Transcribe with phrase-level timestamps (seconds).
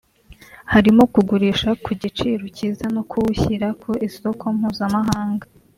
[0.73, 5.45] harimo kugurisha ku giciro cyiza no kuwushyira ku isoko mpuzamahanga